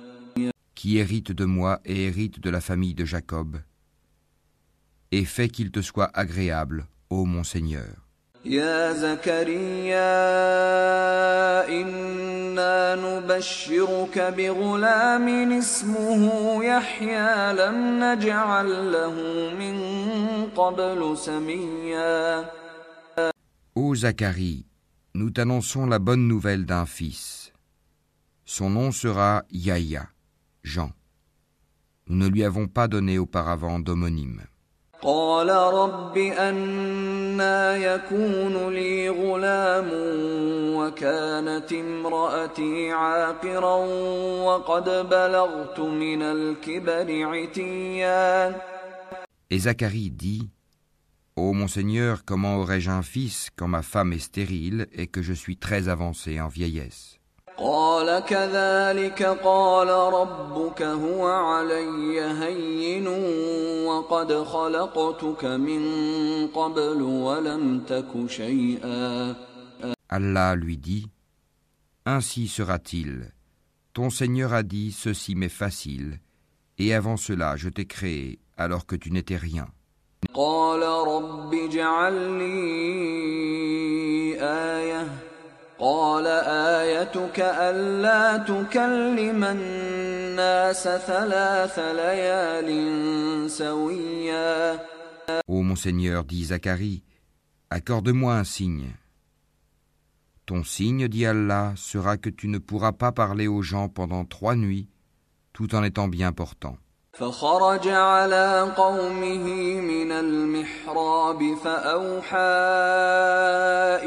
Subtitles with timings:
[0.75, 3.61] qui hérite de moi et hérite de la famille de Jacob,
[5.12, 8.06] et fais qu'il te soit agréable, ô mon Seigneur.
[8.45, 10.12] يا زكريا
[11.69, 19.15] إنا نبشرك بغلام اسمه يحيى لم نجعل له
[19.58, 19.77] من
[20.57, 22.45] قبل سميا
[23.75, 24.67] Ô Zacharie,
[25.14, 27.53] nous t'annonçons la bonne nouvelle d'un fils.
[28.45, 30.08] Son nom sera Yahya,
[30.63, 30.91] Jean.
[32.07, 34.42] Nous ne lui avons pas donné auparavant d'homonyme.
[35.03, 39.91] قال رب أنا يكون لي غلام
[40.77, 43.77] وكانت امرأتي عاقرا
[44.45, 48.55] وقد بلغت من الكبر عتيا
[49.51, 50.48] Et Zacharie dit
[51.36, 55.33] Ô mon Seigneur, comment aurais-je un fils quand ma femme est stérile et que je
[55.33, 57.16] suis très avancé en vieillesse
[57.57, 63.07] قال كذلك قال ربك هو علي هين
[63.86, 65.83] وقد خلقتك من
[66.47, 69.35] قبل ولم تك شيئا
[70.08, 71.07] Allah lui dit
[72.05, 73.33] Ainsi sera-t-il.
[73.95, 76.20] Ton Seigneur a dit Ceci m'est facile,
[76.79, 79.69] et avant cela je t'ai créé alors que tu n'étais rien.
[80.35, 82.53] قال رب اجعل لي
[84.41, 85.26] آية
[85.79, 92.70] قال آيتك ألا تكلم الناس ثلاث ليال
[93.51, 94.79] سويا
[95.48, 97.05] Ô mon Seigneur, dit Zacharie,
[97.70, 98.91] accorde-moi un signe.
[100.47, 104.57] Ton signe, dit Allah, sera que tu ne pourras pas parler aux gens pendant trois
[104.57, 104.89] nuits,
[105.53, 106.77] tout en étant bien portant.
[107.17, 109.47] فخرج على قومه
[109.80, 112.36] من المحراب فأوحى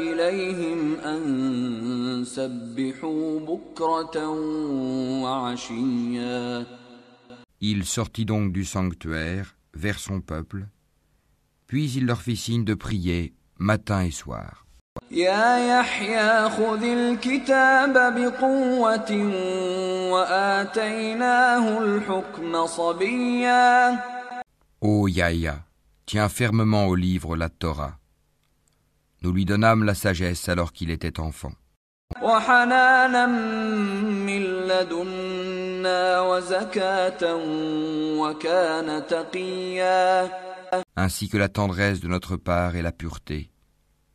[0.02, 4.28] إليهم أن سبحوا بكرة
[5.22, 6.66] وعشيا
[7.60, 10.66] Il sortit donc du sanctuaire vers son peuple,
[11.66, 14.66] puis il leur fit signe de prier matin et soir.
[15.10, 19.12] يا يحيى خذ الكتاب بقوة
[20.12, 23.98] وآتيناه الحكم صبيا
[24.82, 25.64] Ô Yahya,
[26.04, 27.94] tiens fermement au livre la Torah.
[29.22, 31.52] Nous lui donnâmes la sagesse alors qu'il était enfant,
[32.22, 37.34] وحنانا من لدنا وزكاة
[38.18, 40.30] وكان تقيا
[40.96, 43.50] ainsi que la tendresse de notre part et la pureté.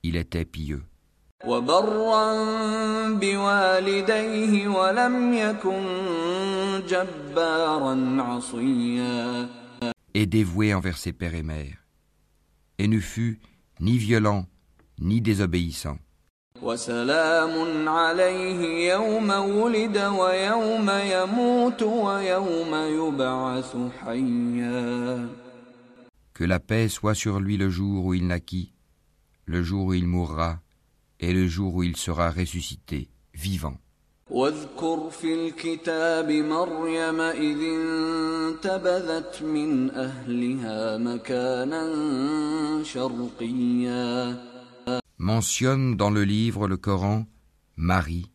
[0.06, 0.83] Il était pieux.
[1.47, 2.33] وبرا
[3.09, 5.83] بوالديه ولم يكن
[6.88, 9.50] جبارا عصيا
[10.13, 11.85] et dévoué envers ses pères et mères,
[12.77, 13.39] et ne fut
[13.79, 14.45] ni violent
[15.00, 15.97] ni désobéissant.
[16.62, 25.29] وسلام عليه يوم ولد ويوم يموت ويوم يبعث حيا
[26.33, 28.73] Que la paix soit sur lui le jour où il naquit,
[29.45, 30.59] le jour où il mourra,
[31.19, 33.77] et le jour où il sera ressuscité, vivant.
[34.31, 41.83] واذكر في الكتاب مريم إذ انتبذت من أهلها مكانا
[42.83, 44.38] شرقيا
[45.18, 47.25] Mentionne dans le livre le Coran
[47.75, 48.31] Marie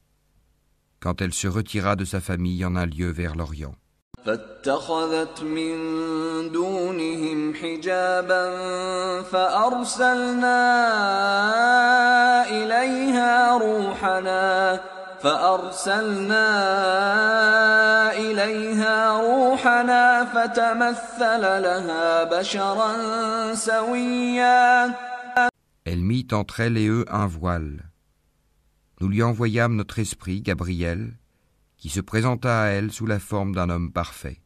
[1.00, 3.74] quand elle se retira de sa famille en un lieu vers l'Orient.
[4.25, 5.75] فاتخذت من
[6.51, 8.43] دونهم حجابا
[9.21, 10.59] فأرسلنا
[12.49, 14.79] إليها روحنا
[15.21, 16.47] فأرسلنا
[18.13, 22.91] إليها روحنا فتمثل لها بشرا
[23.55, 24.93] سويا
[25.83, 27.89] Elle mit entre elle et eux un voile.
[28.99, 31.13] Nous lui envoyâmes notre esprit, Gabriel,
[31.81, 34.39] qui se présenta à elle sous la forme d'un homme parfait.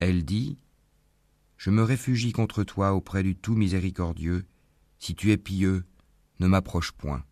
[0.00, 0.58] Elle dit
[1.56, 4.44] Je me réfugie contre toi auprès du Tout Miséricordieux.
[4.98, 5.84] Si tu es pieux,
[6.40, 7.22] ne m'approche point.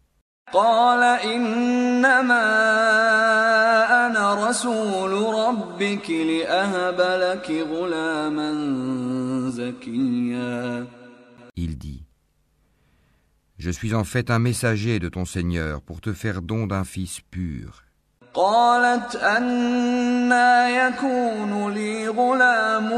[0.54, 2.46] قال إنما
[4.06, 8.50] أنا رسول ربك لأهب لك غلاما
[9.50, 10.86] زكيا
[11.58, 12.04] Il dit
[13.58, 17.20] Je suis en fait un messager de ton Seigneur pour te faire don d'un fils
[17.32, 17.82] pur.
[18.34, 22.92] قالت أنا يكون لي غلام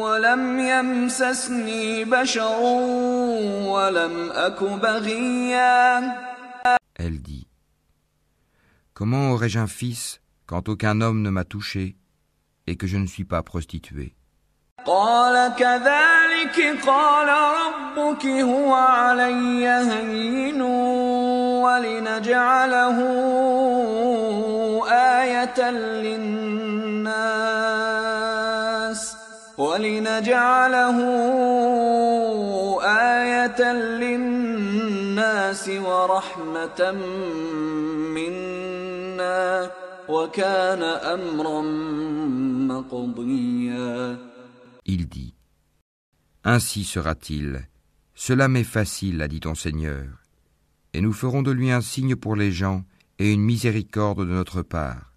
[0.00, 2.60] ولم يمسسني بشر
[3.66, 6.25] ولم أك بغيا
[6.96, 7.46] Elle dit
[8.94, 11.96] Comment aurais-je un fils quand aucun homme ne m'a touché
[12.66, 14.14] et que je ne suis pas prostituée
[14.86, 20.62] قال كذلك قال ربك هو علي هين
[21.62, 22.98] ولنجعله
[24.90, 25.70] آية
[27.82, 29.16] للناس
[29.58, 30.98] ولنجعله
[32.82, 34.35] آية للناس
[35.68, 36.92] ورحمة
[38.14, 39.70] منا
[40.08, 41.62] وكان أمرا
[42.68, 44.18] مقضيا
[44.84, 45.34] Il dit
[46.44, 47.68] Ainsi sera-t-il.
[48.14, 50.08] Cela m'est facile, a dit ton Seigneur.
[50.92, 52.84] Et nous ferons de lui un signe pour les gens
[53.20, 55.12] et une miséricorde de notre part.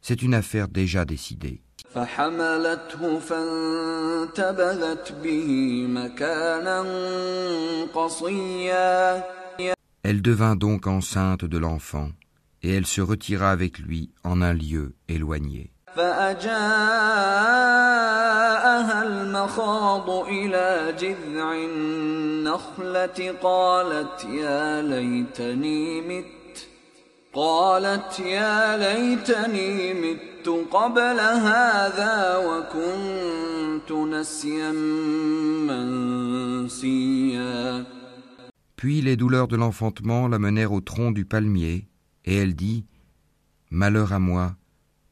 [0.00, 1.60] C'est une affaire déjà décidée.
[1.94, 5.48] فحملته فانتبذت به
[5.88, 6.84] مكانا
[7.94, 9.22] قصيا
[10.04, 12.08] Elle devint donc enceinte de l'enfant,
[12.64, 15.70] et elle se retira avec lui en un lieu éloigné.
[15.96, 16.52] فأجاءها
[19.02, 26.45] المخاض إلى جذع النخلة قالت يا ليتني مت
[27.36, 34.70] قالت يا ليتني مت قبل هذا وكنت نسيا
[36.72, 37.84] منسيا
[38.76, 41.86] Puis les douleurs de l'enfantement la menèrent au tronc du palmier,
[42.24, 42.84] et elle dit
[43.70, 44.56] Malheur à moi,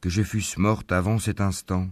[0.01, 1.87] que je fusse morte avant cet instant,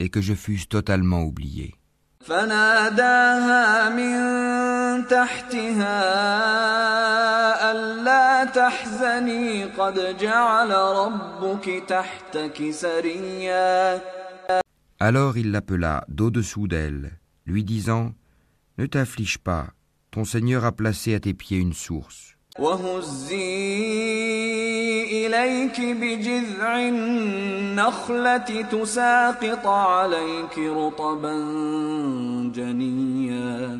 [0.00, 1.74] et que je fusse totalement oubliée.
[2.20, 4.51] فناداها من
[5.01, 6.01] تحتها
[7.71, 14.01] ألا تحزني قد جعل ربك تحتك سريا
[14.99, 17.11] Alors il l'appela d'au-dessous d'elle,
[17.45, 18.13] lui disant
[18.77, 19.67] Ne t'afflige pas,
[20.11, 22.33] ton Seigneur a placé à tes pieds une source.
[22.59, 23.73] وهزي
[25.25, 31.33] إليك بجذع النخلة تساقط عليك رطبا
[32.55, 33.79] جنيا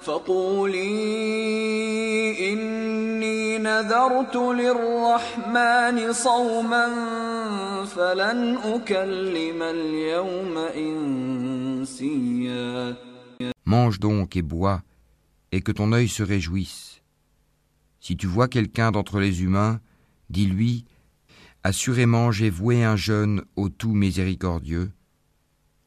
[0.00, 0.82] فقولي
[2.52, 6.86] إني نذرت للرحمن صوما
[7.84, 10.58] فلن أكلم اليوم
[11.78, 12.36] إنسيا
[13.64, 14.82] Mange donc et bois,
[15.50, 17.02] et que ton œil se réjouisse.
[17.98, 19.80] Si tu vois quelqu'un d'entre les humains,
[20.30, 20.84] dis-lui
[21.64, 24.92] Assurément j'ai voué un jeûne au tout miséricordieux.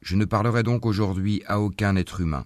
[0.01, 2.45] Je ne parlerai donc aujourd'hui à aucun être humain.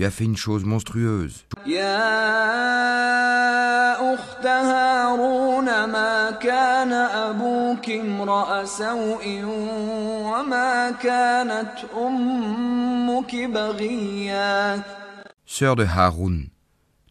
[0.00, 1.44] tu as fait une chose monstrueuse.
[1.66, 2.14] يا
[4.14, 9.42] أخت هارون ما كان أبوك امرأ سوء
[10.24, 14.82] وما كانت أمك بغيا
[15.46, 16.48] Sœur de Haroun,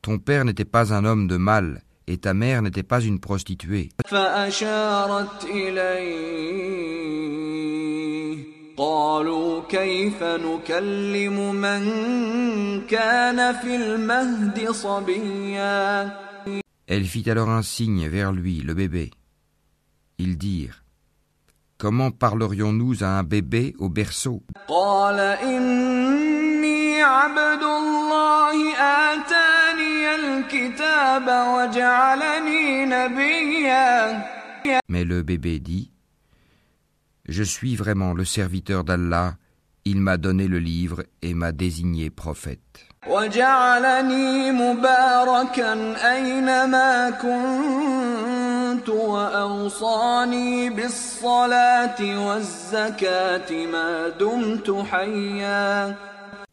[0.01, 3.89] ton père n'était pas un homme de mal et ta mère n'était pas une prostituée.
[4.07, 7.05] فأشارت إليه
[8.79, 11.81] قالوا كيف نكلم من
[12.88, 16.15] كان في المهد صبيا
[16.88, 19.09] Elle fit alors un signe vers lui, le bébé.
[20.19, 20.83] Ils dirent
[21.77, 34.21] Comment parlerions-nous à un bébé au berceau قال إني عبد الله آتاني الكتاب وجعلني نبيا
[34.89, 35.88] Mais le bébé dit
[37.30, 39.37] je suis vraiment le serviteur d'Allah,
[39.84, 42.88] il m'a donné le livre et m'a désigné prophète.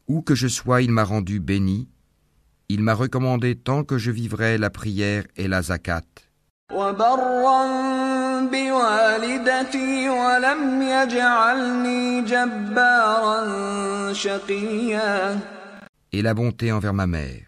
[0.06, 1.88] Où que je sois, il m'a rendu béni.
[2.68, 6.27] Il m'a recommandé tant que je vivrai la prière et la zakat.
[6.71, 7.61] وبرا
[8.51, 15.39] بوالدتي ولم يجعلني جبارا شقيا
[16.15, 17.47] Et la bonté envers ma mère.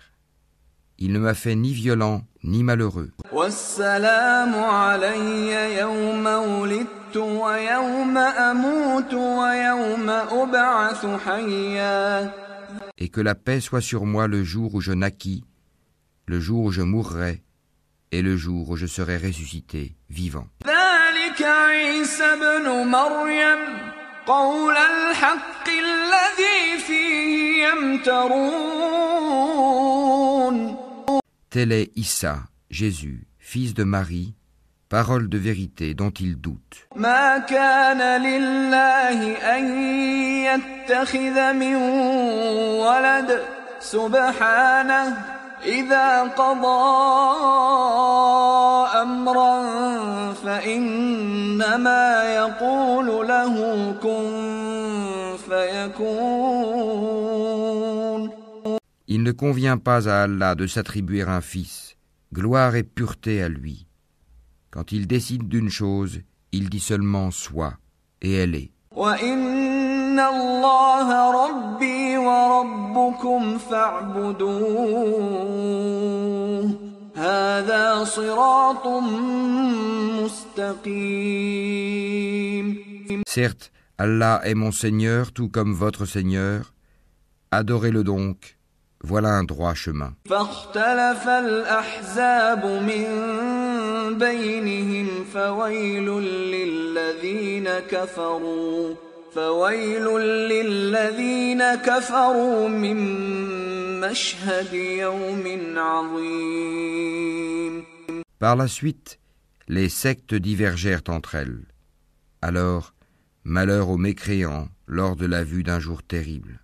[0.97, 3.11] Il ne m'a fait ni violent ni malheureux.
[3.33, 12.31] والسلام علي يوم ولدت ويوم أموت ويوم أبعث حيا
[12.97, 15.43] Et que la paix soit sur moi le jour où je naquis,
[16.27, 17.43] le jour où je mourrai,
[18.12, 20.46] et le jour où je serai ressuscité vivant.
[31.50, 32.38] Tel est Issa,
[32.70, 34.34] Jésus, fils de Marie,
[34.88, 36.88] parole de vérité dont il doute.
[45.59, 47.27] ما كان لله أن يتخذ من ولد سبحانه إذا قضى
[49.01, 49.63] أمرا
[50.33, 56.85] فإنما يقول له كن فيكون
[59.07, 61.95] Il ne convient pas à Allah de s'attribuer un fils.
[62.33, 63.87] Gloire et pureté à lui.
[64.71, 66.21] Quand il décide d'une chose,
[66.51, 67.77] il dit seulement soit,
[68.21, 68.71] et elle est.
[83.26, 86.74] Certes, Allah est mon Seigneur tout comme votre Seigneur.
[87.52, 88.59] Adorez-le donc.
[89.02, 90.12] Voilà un droit chemin.
[108.38, 109.18] Par la suite,
[109.68, 111.64] les sectes divergèrent entre elles.
[112.42, 112.92] Alors,
[113.44, 116.60] malheur aux mécréants lors de la vue d'un jour terrible.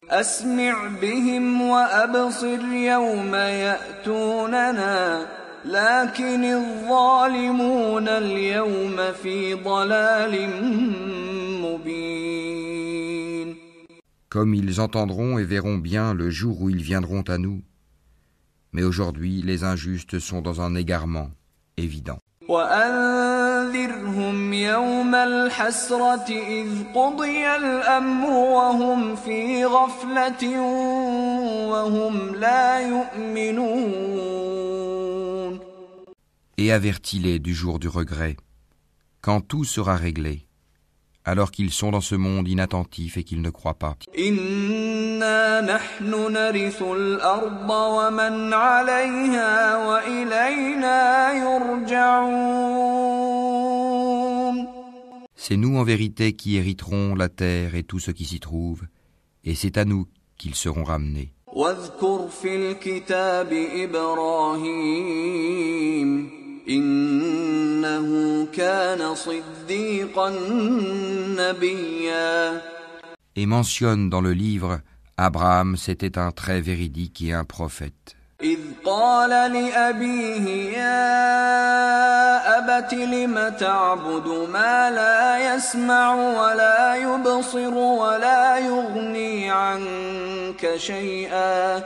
[14.29, 17.63] Comme ils entendront et verront bien le jour où ils viendront à nous.
[18.73, 21.31] Mais aujourd'hui, les injustes sont dans un égarement
[21.77, 22.19] évident.
[23.66, 30.62] وأنذرهم يوم الحسرة إذ قضي الأمر وهم في غفلة
[31.72, 34.02] وهم لا يؤمنون
[36.58, 38.38] Et avertis-les du jour du regret,
[39.22, 40.46] quand tout sera réglé,
[41.26, 43.96] alors qu'ils sont dans ce monde inattentif et qu'ils ne croient pas.
[55.49, 58.83] C'est nous en vérité qui hériterons la terre et tout ce qui s'y trouve,
[59.45, 61.33] et c'est à nous qu'ils seront ramenés.
[73.37, 74.81] Et mentionne dans le livre,
[75.17, 78.16] Abraham c'était un très véridique et un prophète.
[78.43, 81.09] إذ قال لأبيه يا
[82.59, 91.83] أبت لم تعبد ما لا يسمع ولا يبصر ولا يغني عنك شيئا؟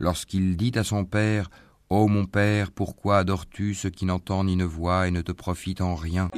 [0.00, 1.48] Lorsqu'il dit à son père
[1.90, 5.82] Ô mon Père, pourquoi adores-tu ce qui n'entend ni ne voit et ne te profite
[5.82, 6.30] en rien?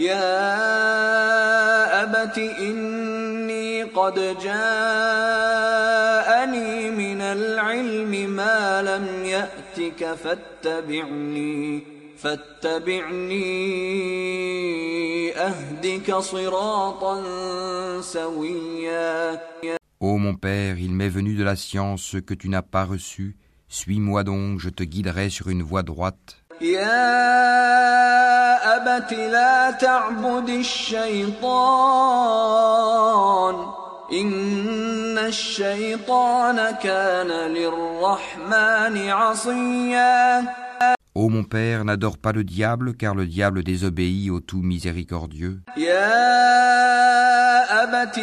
[20.01, 23.37] Ô mon Père, il m'est venu de la science ce que tu n'as pas reçu
[23.70, 26.38] Suis-moi donc, je te guiderai sur une voie droite.
[26.62, 27.02] يا
[28.78, 30.50] أبت لا تعبد
[32.32, 33.56] الشيطان
[34.14, 40.46] إن الشيطان كان للرحمن عصيا
[41.14, 45.60] Ô mon père, n'adore pas le diable, car le diable désobéit au tout miséricordieux.
[45.78, 46.08] يا
[47.84, 48.18] أبت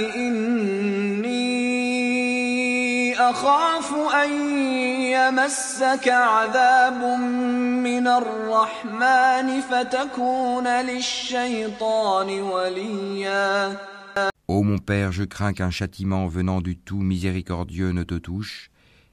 [1.79, 4.31] إني أخاف أن
[5.14, 7.02] يمسك عذاب
[7.88, 13.78] من الرحمن فتكون للشيطان وليا
[14.48, 18.70] Ô mon père, je crains qu'un châtiment venant du tout miséricordieux ne te touche,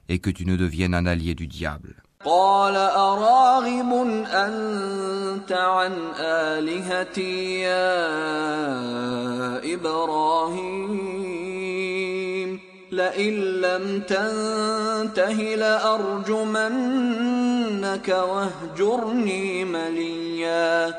[0.09, 1.95] et que tu ne deviennes un allié du diable.
[2.25, 3.91] قال أراغب
[4.31, 7.97] أنت عن آلهتي يا
[9.73, 11.40] إبراهيم
[12.92, 15.54] لئن لم تنته
[16.76, 20.94] لأرجمنك واهجرني مليا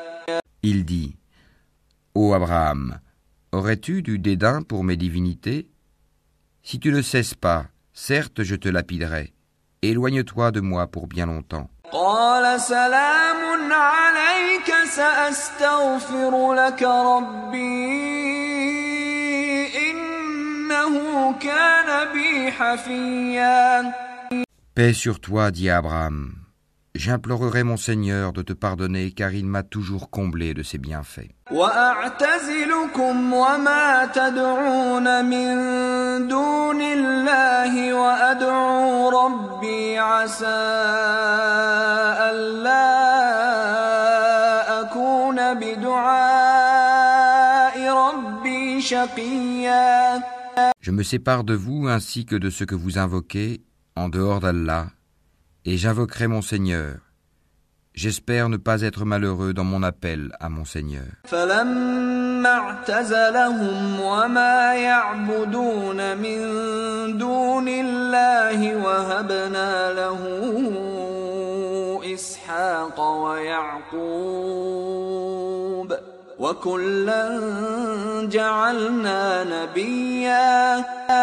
[0.62, 1.14] Il dit
[2.14, 2.98] Ô Abraham,
[3.52, 5.68] aurais-tu du dédain pour mes divinités
[6.62, 9.32] Si tu ne cesses pas, certes je te lapiderai.
[9.82, 11.68] Éloigne-toi de moi pour bien longtemps.
[11.92, 18.51] قال سلام عليك سأستغفر لك ربي
[24.75, 26.33] Paix sur toi, dit Abraham.
[26.95, 31.31] J'implorerai mon Seigneur de te pardonner car il m'a toujours comblé de ses bienfaits.
[50.79, 53.61] Je me sépare de vous ainsi que de ce que vous invoquez
[53.95, 54.87] en dehors d'Allah,
[55.65, 56.97] et j'invoquerai mon Seigneur.
[57.93, 61.05] J'espère ne pas être malheureux dans mon appel à mon Seigneur.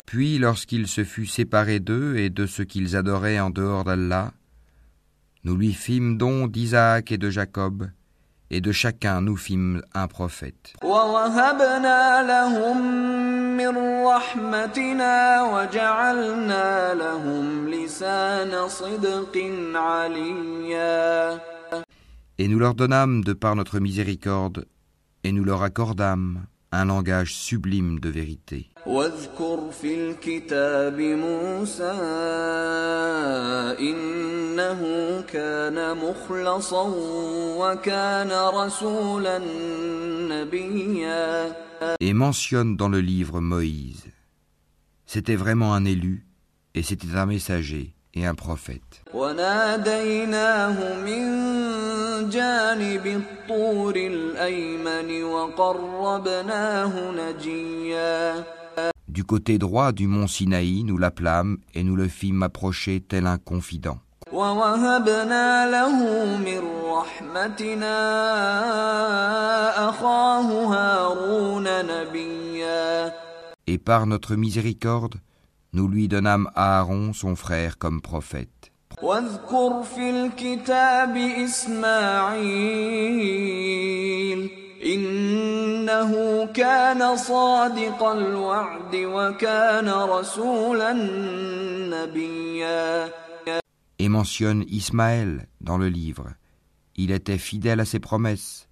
[0.07, 4.33] Puis lorsqu'il se fut séparé d'eux et de ce qu'ils adoraient en dehors d'Allah,
[5.45, 7.91] nous lui fîmes don d'Isaac et de Jacob,
[8.49, 10.73] et de chacun nous fîmes un prophète.
[22.39, 24.65] Et nous leur donnâmes, de par notre miséricorde,
[25.24, 28.70] et nous leur accordâmes un langage sublime de vérité.
[28.86, 31.92] واذكر في الكتاب موسى
[33.80, 34.82] إنه
[35.22, 36.94] كان مخلصا
[37.60, 39.40] وكان رسولا
[40.30, 41.56] نبيا
[42.02, 44.06] Et mentionne dans le livre Moïse.
[45.06, 46.26] C'était vraiment un élu,
[46.74, 49.02] et c'était un messager et un prophète.
[49.14, 58.44] وناديناه من جانب الطور الأيمن وقربناه نجيا
[59.08, 63.38] Du côté droit du mont Sinaï, nous l'appelâmes et nous le fîmes approcher tel un
[63.38, 63.98] confident.
[64.34, 65.96] ووهبنا له
[66.38, 67.96] من رحمتنا
[69.90, 73.14] أخاه هارون نبيا
[73.68, 75.16] Et par notre miséricorde,
[75.74, 78.72] nous lui donnâmes Aaron, son frère, comme prophète.
[79.02, 81.18] واذكر في الكتاب
[83.16, 84.50] إسماعيل
[84.86, 90.94] إنه كان صادق الوعد وكان رسولا
[91.90, 93.10] نبيا
[93.98, 96.28] Et mentionne Ismaël dans le livre.
[96.98, 98.68] Il était fidèle à ses promesses,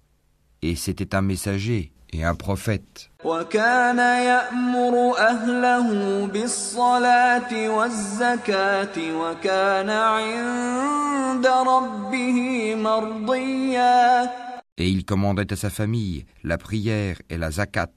[0.62, 3.10] et c'était un messager et un prophète.
[3.24, 14.30] وكان يأمر أهله بالصلاة والزكاة وكان عند ربه مرضيا
[14.76, 17.92] Et il commandait à sa famille la prière et la zakat.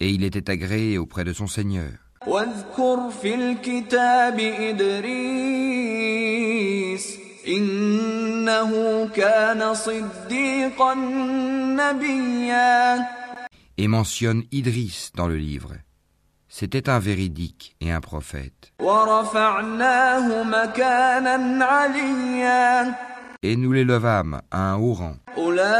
[0.00, 1.92] Et il était agréé auprès de son Seigneur.
[2.26, 4.40] واذكر في الكتاب
[5.72, 8.70] إدريس إنه
[9.14, 10.94] كان صديقا
[11.76, 13.06] نبيا
[13.78, 15.72] Et mentionne Idris dans le livre.
[16.48, 18.72] C'était un véridique et un prophète.
[18.80, 22.94] ورفعناه مكانا عليا
[23.44, 25.16] Et nous l'élevâmes à un haut rang.
[25.38, 25.72] أولئك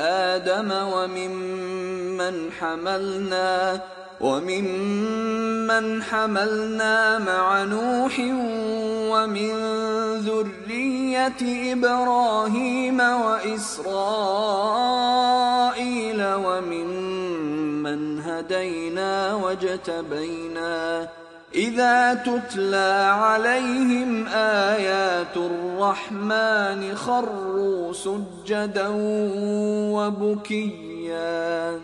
[0.07, 3.81] آدم وممن حملنا
[4.21, 8.19] وممن حملنا مع نوح
[9.13, 9.53] ومن
[10.17, 13.87] ذرية إبراهيم وإسرائيل
[16.35, 21.07] وممن هدينا واجتبينا
[21.56, 28.88] إذا تتلى عليهم آيات الرحمن خروا سجدا
[29.92, 31.80] وبكيا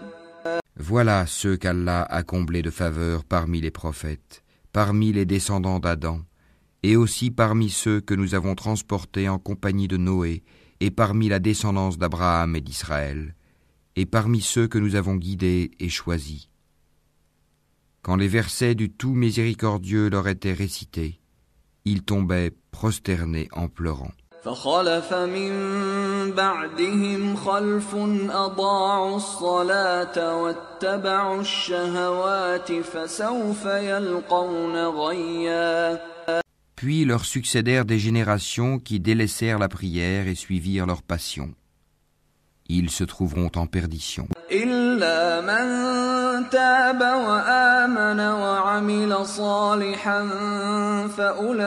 [0.80, 6.20] Voilà ceux qu'Allah a comblés de faveur parmi les prophètes, parmi les descendants d'Adam,
[6.82, 10.44] et aussi parmi ceux que nous avons transportés en compagnie de Noé,
[10.80, 13.34] et parmi la descendance d'Abraham et d'Israël,
[13.96, 16.48] et parmi ceux que nous avons guidés et choisis.
[18.02, 21.20] Quand les versets du tout miséricordieux leur étaient récités,
[21.84, 24.12] ils tombaient prosternés en pleurant.
[24.44, 25.52] فخلف من
[26.30, 27.94] بعدهم خلف
[28.30, 36.00] أضاعوا الصلاة واتبعوا الشهوات فسوف يلقون غيا
[36.76, 41.52] Puis leur succédèrent des générations qui délaissèrent la prière et suivirent leur passion.
[42.68, 44.28] Ils se trouveront en perdition.
[44.50, 45.91] إلا من
[46.50, 50.28] تاب وآمن وعمل صالحا
[51.16, 51.64] فأولئك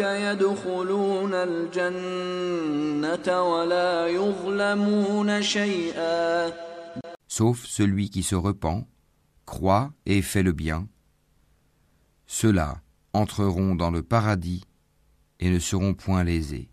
[0.00, 6.52] يدخلون الجنة ولا يظلمون شيئا
[7.26, 8.86] Sauf celui qui se repent,
[9.44, 10.86] croit et fait le bien.
[12.26, 12.76] Ceux-là
[13.12, 14.62] entreront dans le paradis
[15.40, 16.68] et ne seront point lésés.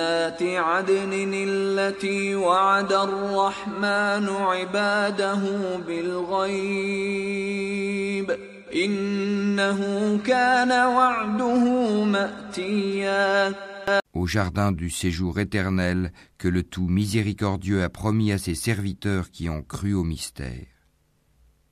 [0.00, 5.42] جنات عدن التي وعد الرحمن عباده
[5.86, 7.16] بالغيب
[8.74, 9.80] إنه
[10.18, 13.54] كان وعده مأتيا
[14.14, 19.48] Au jardin du séjour éternel que le tout miséricordieux a promis à ses serviteurs qui
[19.48, 20.66] ont cru au mystère.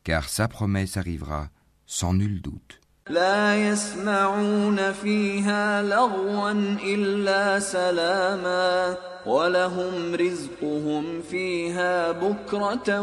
[0.04, 1.48] Car sa promesse arrivera
[1.86, 2.77] sans nul doute.
[3.10, 6.52] لا يسمعون فيها لغوا
[6.84, 13.00] إلا سلاما ولهم رزقهم فيها بكرة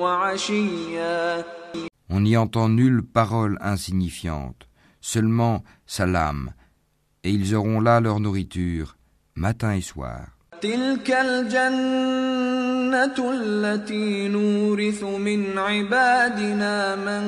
[0.00, 1.44] وعشيا
[2.12, 4.68] On n'y entend nulle parole insignifiante,
[5.00, 6.50] seulement salam,
[7.22, 8.96] et ils auront là leur nourriture,
[9.36, 10.33] matin et soir.
[10.65, 17.23] تلك الجنة التي نورث من عبادنا من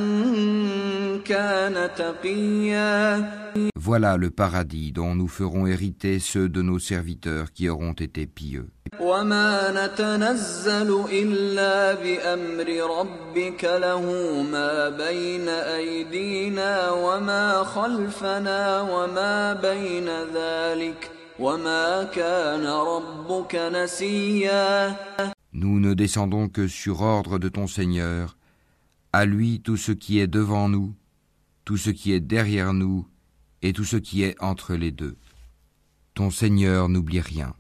[1.22, 3.48] كان تقيا
[3.90, 8.68] Voilà le paradis dont nous ferons hériter ceux de nos serviteurs qui auront été pieux.
[9.00, 14.02] وما نتنزل إلا بأمر ربك له
[14.52, 21.10] ما بين أيدينا وما خلفنا وما بين ذلك
[25.54, 28.38] Nous ne descendons que sur ordre de ton Seigneur.
[29.14, 30.96] À lui tout ce qui est devant nous,
[31.64, 33.08] tout ce qui est derrière nous
[33.62, 35.16] et tout ce qui est entre les deux.
[36.16, 37.54] Ton Seigneur n'oublie rien.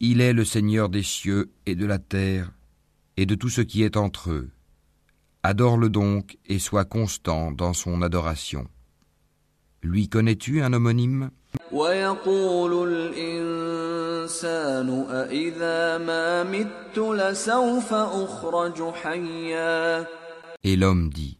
[0.00, 2.50] Il est le Seigneur des cieux et de la terre
[3.16, 4.50] et de tout ce qui est entre eux.
[5.42, 8.66] Adore-le donc et sois constant dans son adoration.
[9.82, 11.30] Lui connais-tu un homonyme?
[20.64, 21.38] Et l'homme dit,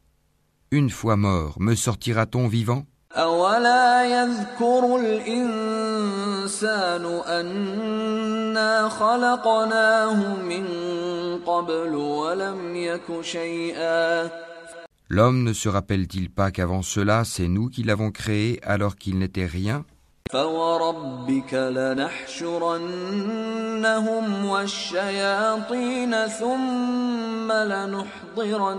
[0.71, 2.87] Une fois mort, me sortira-t-on vivant?
[3.16, 6.64] أولا يذكر الإنسان
[7.27, 10.64] أنا خلقناه من
[11.47, 14.31] قبل ولم يك شيئا
[15.11, 19.47] L'homme ne se rappelle-t-il pas qu'avant cela, c'est nous qui l'avons créé alors qu'il n'était
[19.47, 19.85] rien
[20.33, 22.85] فوربك لنحشرنهم
[24.44, 28.79] والشياطين ثم لنحضرنهم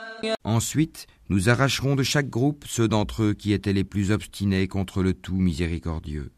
[0.43, 5.01] Ensuite, nous arracherons de chaque groupe ceux d'entre eux qui étaient les plus obstinés contre
[5.01, 6.31] le tout miséricordieux.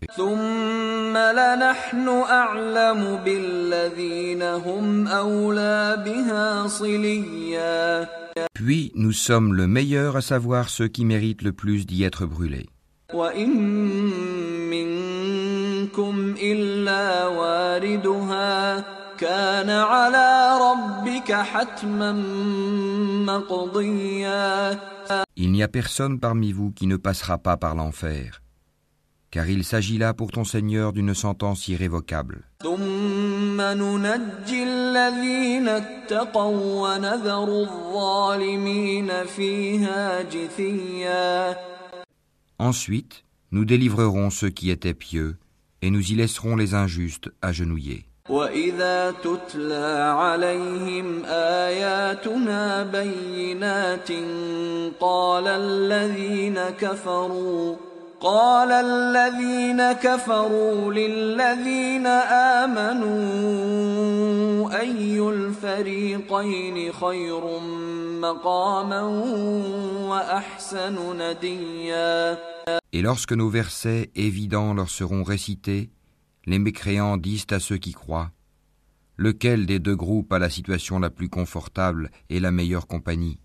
[8.54, 12.69] Puis nous sommes le meilleur à savoir ceux qui méritent le plus d'y être brûlés.
[19.22, 22.12] وإن منكم إلا واردها كان على ربك حتما
[23.27, 24.79] مقضيا
[25.37, 28.42] Il n'y a personne parmi vous qui ne passera pas par l'enfer,
[29.31, 32.44] car il s'agit là pour ton Seigneur d'une sentence irrévocable.
[32.62, 41.57] ثم ننجي الذين اتقوا ونذر الظالمين فيها جثيا
[42.61, 45.37] Ensuite, nous délivrerons ceux qui étaient pieux,
[45.81, 48.09] et nous y laisserons les injustes agenouillés.
[48.29, 54.09] وإذا تتلى عليهم آياتنا بينات
[54.99, 57.75] قال الذين كفروا
[58.21, 62.07] قال الذين كفروا للذين
[62.63, 63.12] آمنوا
[64.79, 67.59] أي الفريقين خير
[68.21, 69.01] مقاما
[70.07, 72.38] وأحسن نديا؟
[72.93, 75.89] Et lorsque nos versets évidents leur seront récités,
[76.45, 78.32] les mécréants disent à ceux qui croient.
[79.15, 83.39] Lequel des deux groupes a la situation la plus confortable et la meilleure compagnie?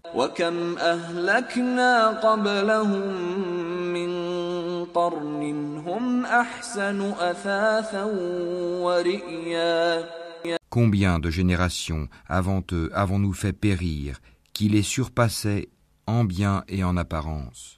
[10.71, 14.21] Combien de générations avant eux avons-nous fait périr
[14.55, 15.69] qui les surpassaient
[16.07, 17.78] en bien et en apparence?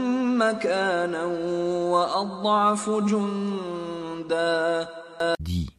[5.39, 5.69] Dis,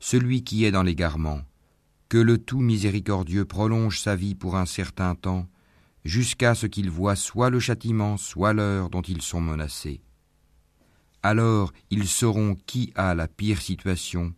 [0.00, 1.40] celui qui est dans l'égarement,
[2.10, 5.46] que le tout miséricordieux prolonge sa vie pour un certain temps,
[6.04, 10.02] jusqu'à ce qu'il voit soit le châtiment, soit l'heure dont ils sont menacés.
[11.22, 14.34] Alors ils sauront qui a la pire situation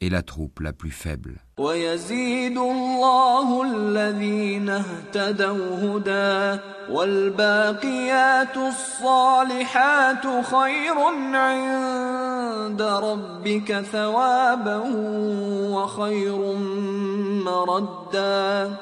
[0.00, 1.36] et la troupe la plus faible.
[1.58, 6.60] ويزيد الله الذين اهتدوا هدى
[6.92, 10.98] والباقيات الصالحات خير
[11.34, 14.82] عند ربك ثوابا
[15.72, 16.38] وخير
[17.44, 18.76] مردا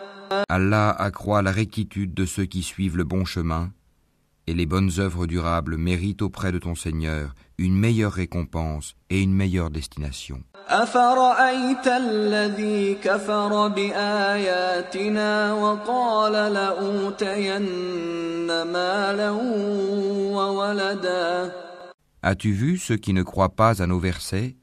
[0.48, 3.70] Allah accroît la rectitude de ceux qui suivent le bon chemin,
[4.48, 9.32] et les bonnes œuvres durables méritent auprès de ton Seigneur une meilleure récompense et une
[9.32, 10.42] meilleure destination.
[10.68, 17.62] أفرأيت الذي كفر بآياتنا وقال لأوتين
[18.62, 19.30] مالا
[20.32, 21.52] وولدا
[22.22, 24.56] As-tu vu ceux qui ne croient pas à nos versets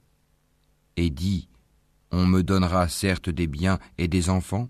[0.97, 1.47] et dit
[2.12, 4.68] on me donnera certes des biens et des enfants.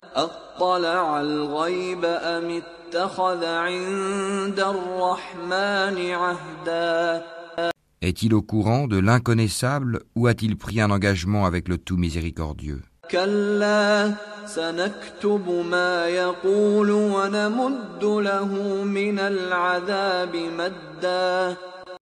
[8.02, 12.82] Est-il au courant de l'inconnaissable ou a-t-il pris un engagement avec le tout miséricordieux?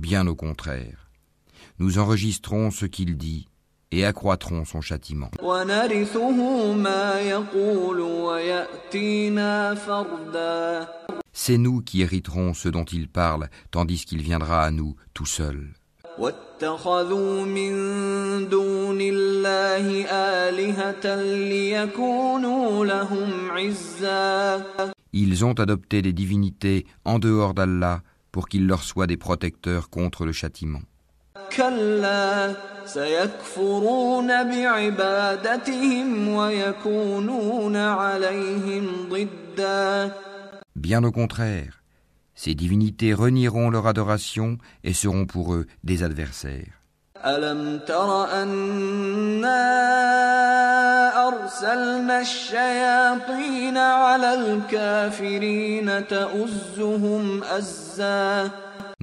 [0.01, 1.09] Bien au contraire,
[1.79, 3.49] nous enregistrons ce qu'il dit
[3.95, 5.31] et accroîtront son châtiment.
[11.33, 15.69] C'est nous qui hériterons ce dont il parle, tandis qu'il viendra à nous tout seul.
[25.13, 28.03] Ils ont adopté des divinités en dehors d'Allah
[28.33, 30.83] pour qu'il leur soit des protecteurs contre le châtiment.
[31.57, 32.55] كلا
[32.87, 40.13] سيكفرون بعبادتهم ويكونون عليهم ضدا
[40.77, 41.83] Bien au contraire,
[42.35, 46.81] ces divinités renieront leur adoration et seront pour eux des adversaires.
[47.27, 49.65] ألم تر أنا
[51.29, 58.51] أرسلنا الشياطين على الكافرين تؤزهم أزا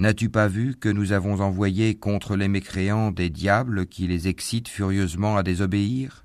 [0.02, 4.66] N'as-tu pas vu que nous avons envoyé contre les mécréants des diables qui les excitent
[4.66, 6.24] furieusement à désobéir?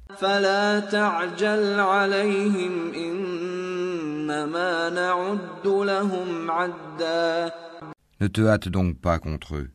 [8.19, 9.69] Ne te hâte donc pas contre eux.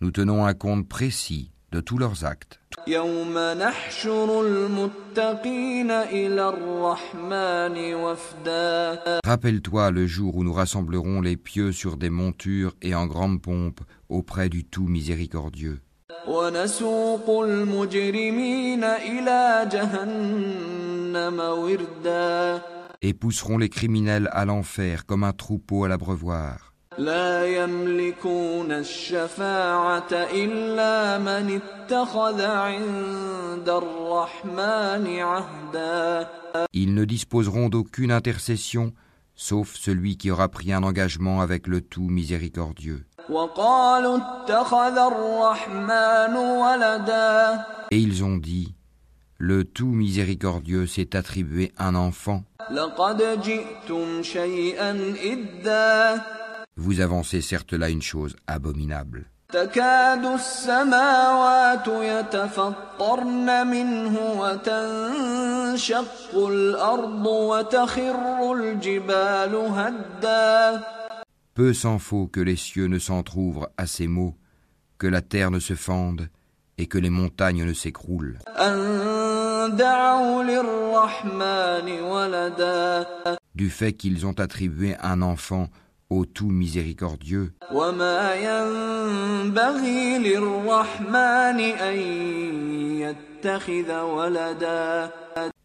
[0.00, 2.60] Nous tenons un compte précis de tous leurs actes.
[2.87, 11.97] يوم نحشر المتقين إلى الرحمن وفدا Rappelle-toi le jour où nous rassemblerons les pieux sur
[11.97, 15.79] des montures et en grande pompe auprès du tout miséricordieux.
[16.27, 22.61] ونسوق المجرمين إلى جهنم وردا
[23.05, 26.66] Et pousseront les criminels à l'enfer comme un troupeau à l'abreuvoir.
[26.97, 36.27] لا يملكون الشفاعة إلا من اتخذ عند الرحمن عهدا
[36.73, 38.93] Ils ne disposeront d'aucune intercession,
[39.35, 43.05] sauf celui qui aura pris un engagement avec le tout miséricordieux.
[43.29, 48.75] وقالوا اتخذ الرحمن ولدا Et ils ont dit,
[49.39, 52.43] le tout miséricordieux s'est attribué un enfant.
[56.77, 59.25] لقد جئتم شيئا إدا Vous avancez certes là une chose abominable.
[59.53, 70.81] تكاد السماوات يتفطرن منه وتنشق الأرض وتخر الجبال هدا
[71.55, 74.35] Peu s'en faut que les cieux ne s'entr'ouvrent à ces mots,
[74.97, 76.27] que la terre ne se fende
[76.79, 78.37] et que les montagnes ne s'écroulent.
[78.47, 83.05] أن دعوا للرحمن ولدا
[83.55, 85.67] Du fait qu'ils ont attribué un enfant
[86.10, 87.52] ô tout miséricordieux.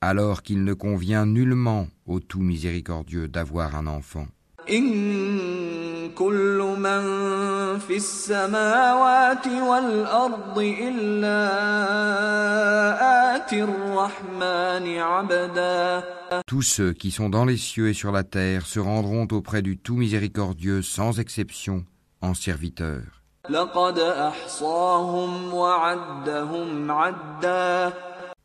[0.01, 4.27] Alors qu'il ne convient nullement au tout miséricordieux d'avoir un enfant.
[4.70, 7.02] إن كل من
[7.78, 11.40] في السماوات والأرض إلا
[13.36, 16.02] آتي الرحمن عبدا
[16.46, 19.78] Tous ceux qui sont dans les cieux et sur la terre se rendront auprès du
[19.78, 21.84] tout miséricordieux sans exception
[22.20, 23.18] en serviteurs.
[23.50, 27.92] لقد أحصاهم وعدهم عدا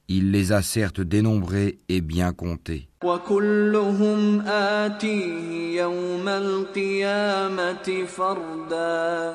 [0.08, 2.88] Il les a certes dénombrés et bien comptés.
[3.04, 9.34] وكلهم آتيه يوم القيامة فردا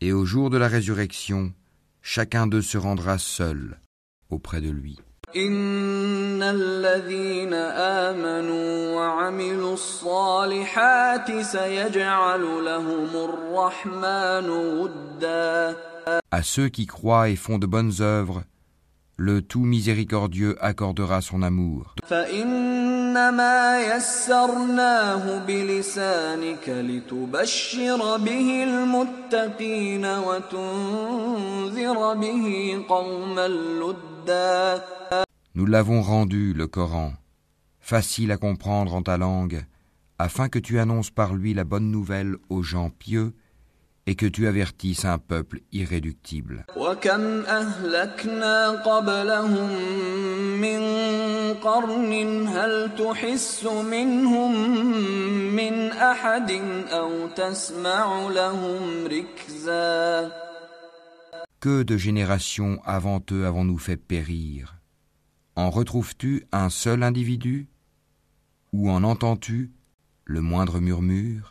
[0.00, 1.52] Et au jour de la résurrection,
[2.02, 3.78] chacun d'eux se rendra seul
[4.30, 4.98] auprès de lui.
[5.36, 7.52] إن الذين
[8.04, 15.76] آمنوا وعملوا الصالحات سيجعل لهم الرحمن ودا
[16.30, 18.44] À ceux qui croient et font de bonnes œuvres,
[19.23, 21.93] le tout miséricordieux accordera son amour.
[35.53, 37.13] Nous l'avons rendu, le Coran,
[37.79, 39.65] facile à comprendre en ta langue,
[40.17, 43.33] afin que tu annonces par lui la bonne nouvelle aux gens pieux
[44.07, 46.65] et que tu avertisses un peuple irréductible.
[61.59, 64.77] Que de générations avant eux avons-nous fait périr?
[65.55, 67.67] En retrouves-tu un seul individu?
[68.73, 69.71] Ou en entends-tu
[70.25, 71.50] le moindre murmure?